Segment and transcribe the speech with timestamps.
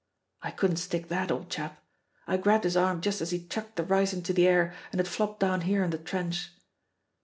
[0.41, 1.79] I couldn't stick that, old chap.
[2.25, 5.05] I grabbed his arm just as he chucked the rice into the air, and it
[5.05, 6.49] flopped down here in the trench.